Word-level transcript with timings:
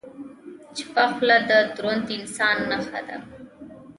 چپه 0.75 1.03
خوله، 1.13 1.37
د 1.49 1.51
دروند 1.75 2.05
انسان 2.17 2.57
نښه 2.69 3.01
ده. 3.07 3.17